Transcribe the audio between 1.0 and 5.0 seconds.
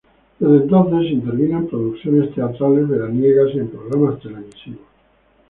intervino en producciones teatrales veraniegas y en programas televisivos.